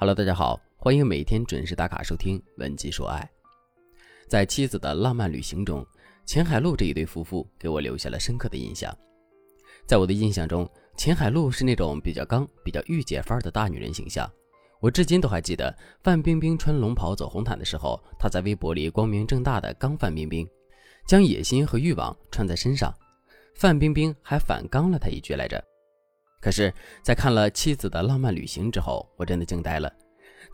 [0.00, 3.20] Hello，大家好，欢迎每天准时打卡收听《文姬说爱》。
[4.30, 5.86] 在妻子的浪漫旅行中，
[6.24, 8.90] 秦海璐这一对夫妇给我留下了深刻的印象。
[9.84, 10.66] 在我的印象中，
[10.96, 14.26] 秦海璐是那种比较刚、比较御姐范儿的大女人形象。
[14.80, 15.70] 我至今都还记得
[16.02, 20.48] 范冰冰穿龙袍走红毯的时候，她在微博里光明正大的刚范冰冰，
[21.06, 22.90] 将野心和欲望穿在身上。
[23.54, 25.62] 范冰冰还反刚了他一句来着。
[26.40, 26.72] 可是，
[27.02, 29.92] 在看了妻子的浪漫旅行之后，我真的惊呆了。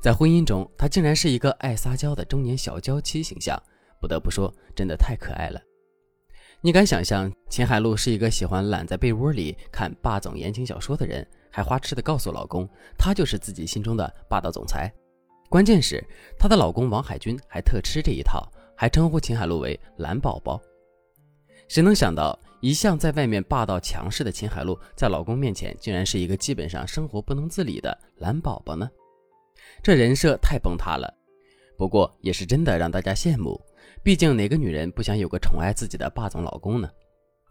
[0.02, 3.56] 在婚姻中，她竟然是一个爱撒娇的中年小娇妻形象，
[4.00, 5.60] 不得不说，真的太可爱了。
[6.60, 12.68] 你敢想象秦海璐是一个喜欢懒在被窝里看霸总言情小说的人，还花痴的告诉老公，
[12.98, 14.92] 她就是自己心中的霸道总裁？
[15.48, 16.04] 关键是
[16.36, 20.60] 她的老公王海军还特吃这一套，还称呼秦海璐为“懒宝宝”。
[21.68, 22.36] 谁能想到？
[22.60, 28.88] 一向在外面霸道强势的秦海璐，在老公面前竟然是一个基本上生活不能自理的懒宝宝呢？
[29.82, 31.12] 这人设太崩塌了。
[31.76, 33.60] 不过也是真的让大家羡慕，
[34.02, 36.88] 毕竟哪个女人不想有个宠爱自己的霸总老公呢？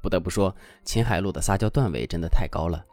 [0.01, 2.83] 不得不说，秦海璐的撒娇段位真的太高了。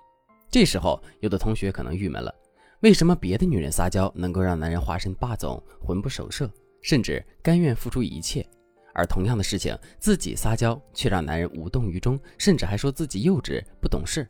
[0.51, 2.35] 这时候，有的同学可能郁闷了：
[2.81, 6.51] 为什么别的女人撒娇能够让男人化身霸总，魂不守舍，
[6.83, 8.47] 甚至甘愿付出一切？
[8.95, 14.29] 而同样的事情，自己撒娇却让男人无动于衷，甚至还说自己幼稚不懂事。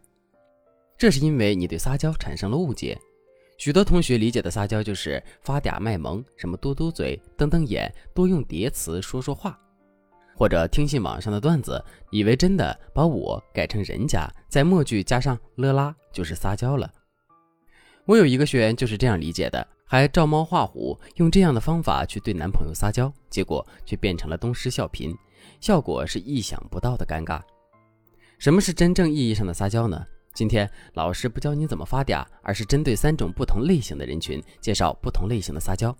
[0.96, 2.98] 这是因为你对撒娇产生了误解。
[3.58, 9.58] 许多同学理解的撒娇就是发嗲卖萌，什么嘟嘟嘴、瞪瞪眼、多用叠词说说话，
[10.34, 16.90] 或者听信网上的段子，以为真的把我改成人家，在末句加上了啦，就是撒娇了。
[18.04, 19.64] 我有一个学员就是这样理解的。
[19.92, 25.14] 还照猫画虎，用这样的方法去对男朋友撒娇，结果却变成了东施效颦，
[25.60, 27.42] 效果是意想不到的尴尬。
[28.38, 30.02] 什么是真正意义上的撒娇呢？
[30.32, 35.94] 今天老师不教你怎么发嗲，而是针对三种不同类型的人群介绍不同类型的撒娇，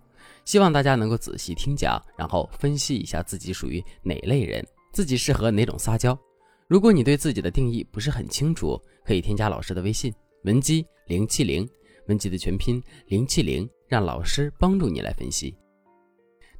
[0.47, 6.19] 希望大家能够仔细听讲，然后分析一下自己属于哪类人，自己适合哪种撒娇。
[6.67, 10.11] 如果你对自己的定义不是很清楚，可以添加老师的微信
[10.45, 11.69] 文姬零七零，
[12.09, 13.69] 文集的全拼零七零。
[13.93, 15.55] 让老师帮助你来分析。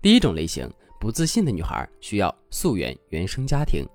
[0.03, 0.71] 第一种类型，
[1.01, 3.87] 不自信的女孩需要溯源原生家庭。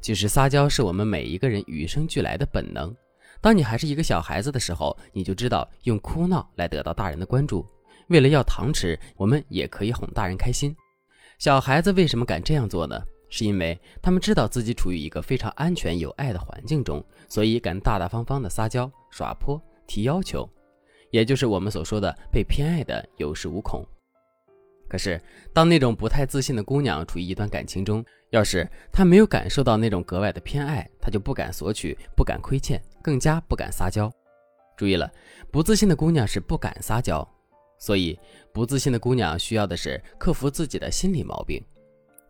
[0.00, 2.92] 其实撒娇是我们每一个人与生俱来的本能。
[3.40, 7.64] 当你还是一个小孩子的时候，你就知道用哭闹来得到大人的关注。
[8.08, 10.74] 为了要糖吃，我们也可以哄大人开心。
[11.38, 13.00] 小孩子为什么敢这样做呢？
[13.28, 20.48] 是因为他们知道自己处于一个非常安全有爱的环境中，所以敢大大方方的撒娇、耍泼、提要求。
[21.10, 23.86] 也就是我们所说的被偏爱的有恃无恐。
[24.88, 25.20] 可是，
[25.54, 34.12] 当那种不太自信的姑娘处于一段感情中，要是她没有感受到那种格外的偏爱，她就不敢索取，不敢亏欠，更加不敢撒娇。
[34.76, 35.10] 注意了，
[35.50, 37.26] 不自信的姑娘是不敢撒娇，
[37.78, 38.18] 所以
[38.52, 41.62] 不自信的姑娘需要的是克服自己的心理毛病。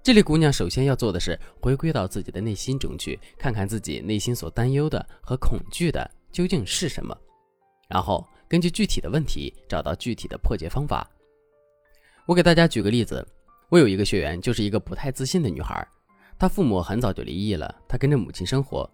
[0.03, 7.17] 这类姑娘首先要做的是回归到自己的内心中去，看看自己内心所担忧的和恐惧的究竟是什么，
[7.93, 8.27] 然后。
[8.49, 11.11] 根据具体的问题找到具体的破解方法。
[12.27, 13.27] 我给大家举个例子，
[13.71, 15.89] 我有一个学员，就是一个不太自信的女孩，
[16.39, 18.87] 她父母很早就离异了，她跟着母亲生活，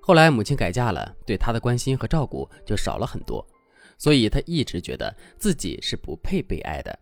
[0.00, 3.46] 后来母亲改嫁了，对她的关心和照顾就少了很多，
[3.98, 6.98] 所以她一直觉得自己是不配被爱的。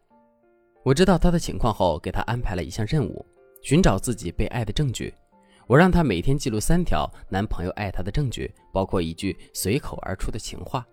[0.83, 3.25] 我知道她的情况后，给她安排了一项任务，
[3.63, 5.15] 寻找自己被爱的证据。
[5.69, 10.85] 我让她每天记录三条男朋友爱她的证据，包括一句随口而出的情话。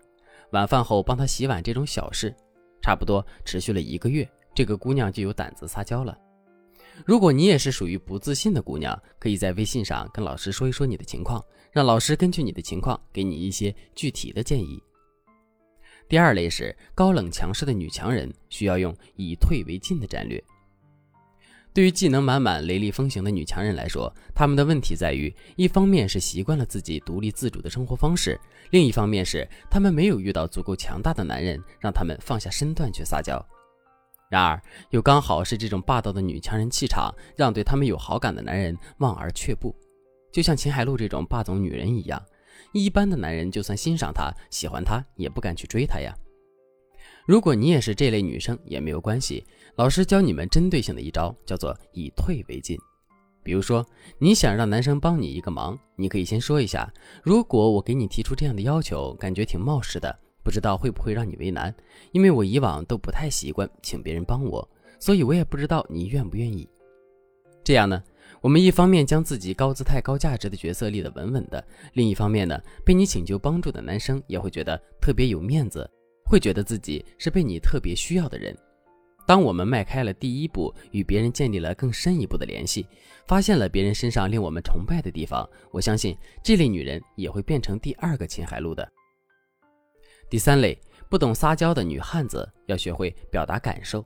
[0.52, 2.34] 晚饭后帮她洗碗这种小事，
[2.80, 6.16] 差不多持续了一个月，这个姑娘就有胆子撒娇了。
[7.06, 14.82] 如果你也是属于不自信的姑娘，可以在微信上跟老师说一说你的情况，让老师根据你的情况给你一些具体的建议。
[16.08, 20.42] 第二类是高冷强势的女强人，需要用以退为进的战略。
[21.72, 28.40] 对于技能满满、雷厉风行的女强人来说，她们的问题在于，一方面是习惯了自己独立自主的生活方式，
[28.70, 33.44] 另一方面是她们没有遇到足够强大的男人，让他们放下身段去撒娇。
[34.28, 34.60] 然而，
[34.90, 39.74] 又刚好是这种霸道的女强人气场，让对他们有好感的男人望而却步。
[40.32, 42.20] 就像秦海璐这种霸总女人一样，
[42.72, 46.14] 一般的男人就算欣赏她、喜欢她，也不敢去追她呀。
[47.28, 49.44] 如果你也是这类女生，也没有关系。
[49.76, 52.74] 老师教你们针对性的一招，叫做以退为进。
[53.42, 53.84] 比如说，
[54.18, 56.90] 你想让男生帮你一个忙，你可以先说一下：
[57.22, 61.74] 如果我给你提出这样的要求，感觉挺冒失的，不知道会不会让你为难。
[62.12, 64.66] 因为我以往都不太习惯请别人帮我，
[64.98, 66.66] 所以我也不知道你愿不愿意。
[67.62, 68.02] 这样呢，
[68.40, 75.86] 我们一方面将自己高姿态、高价值的角色立得稳稳的，另一方面呢，被你请求帮助的男生也会觉得特别有面子。
[76.28, 78.56] 会觉得自己是被你特别需要的人。
[79.26, 82.86] 当我们迈开了第一步，与别人建立了更深一步的联系，
[83.26, 88.86] 发现了别人身上令我们崇拜的地方，我相信这类女人也会变成第二个秦海璐的。
[90.30, 90.78] 第三类，
[91.10, 94.04] 不懂撒娇的女汉子要学会表达感受。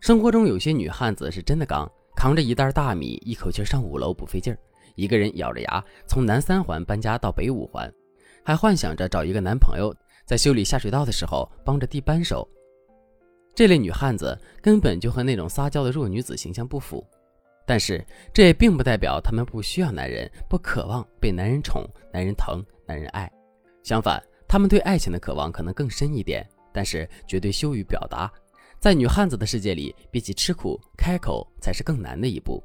[0.00, 4.58] 生活中有些女汉子是真的刚，扛着一袋大米，一口气上五楼不费劲儿，
[4.94, 7.90] 一个人咬着牙从南三环搬家到北五环。
[8.44, 9.94] 还幻想着找一个男朋友，
[10.28, 12.46] 在修理下水道的时候帮着递扳手。
[13.54, 17.02] 这类女汉子根本就和那种撒娇的弱女子形象不符。
[17.66, 21.82] 但是这也并不代表她们不需要男人，不渴望被男人宠、
[22.12, 23.30] 男人疼、男人爱。
[23.82, 28.30] 相反，她们对爱情的渴望可能更深一点，但是绝对羞于表达。
[28.78, 32.62] 在女汉子的世界里，比起吃苦，开口才是更难的一步。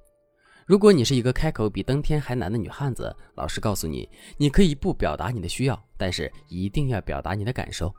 [0.65, 4.07] 如果你是一个开口比登天还难的女汉子，老实告诉你，
[4.37, 7.93] 你可以不表达你的需要，但是一定要表达你的感受。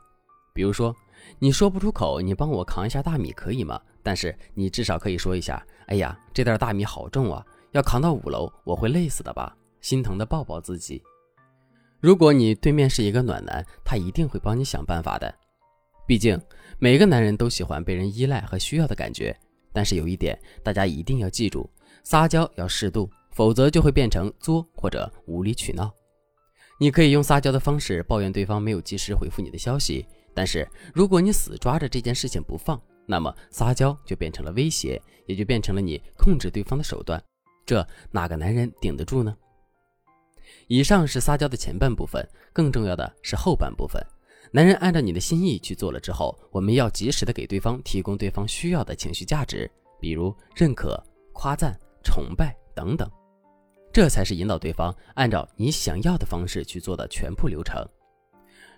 [0.54, 0.94] 比如说，
[1.38, 3.80] 你说不出口，你帮我扛一下大米可以吗？
[4.02, 9.54] 但是你至少可以说一下，哎呀，这袋大米好重啊，要扛到五楼，我会累死的吧？
[9.80, 11.02] 心疼的抱抱自己。
[12.00, 15.34] 如果你对面是一个暖男，他一定会帮你想办法的。
[16.06, 16.40] 毕竟
[16.78, 19.36] 每个男人都喜欢被人依赖和需要的感觉。
[19.72, 21.68] 但是有一点，大家一定要记住。
[22.04, 25.92] 撒娇要适度，否则就会变成作或者无理取闹。
[26.78, 37.22] 你可以用撒娇的方式抱怨对方没有及时回复你的消息，但是如果你死抓着这件事情不放，那么撒娇就变成了威胁，也就变成了你控制对方的手段。
[37.64, 39.34] 这哪个男人顶得住呢？
[40.66, 44.04] 以上是撒娇的前半部分，更重要的是后半部分。
[44.50, 51.02] 男人按照你的心意去做了之后，我们要及时的给对方提供对方需要的情绪价值，比如认可、
[51.32, 51.78] 夸赞。
[52.04, 53.10] 崇拜等等，
[53.92, 57.84] 这才是引导对方按照你想要的方式去做的全部流程。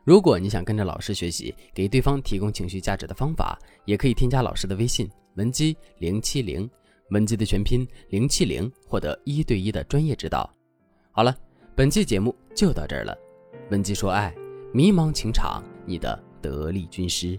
[0.05, 6.71] 如果你想跟着老师学习，给对方提供情绪价值的方法，也可以添加老师的微信文姬零七零，
[7.11, 10.49] 文姬的全拼零七零，获得一对一的专业指导。
[11.11, 11.37] 好了，
[11.75, 13.17] 本期节目就到这儿了。
[13.71, 14.33] 文姬说爱，
[14.73, 17.37] 迷茫情场，你的得力军师。